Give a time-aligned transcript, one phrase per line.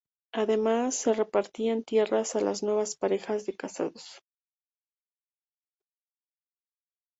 [0.33, 4.19] Además se repartían tierras a las nuevas parejas de casados.